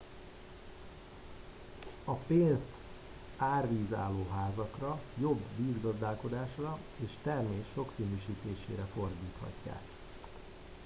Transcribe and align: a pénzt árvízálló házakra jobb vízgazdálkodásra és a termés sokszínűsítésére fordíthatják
a 2.05 2.13
pénzt 2.13 2.67
árvízálló 3.37 4.27
házakra 4.35 5.01
jobb 5.17 5.39
vízgazdálkodásra 5.57 6.77
és 6.97 7.09
a 7.15 7.19
termés 7.23 7.65
sokszínűsítésére 7.75 8.85
fordíthatják 8.95 9.81